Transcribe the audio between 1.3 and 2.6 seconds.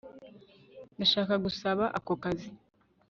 gusaba ako kazi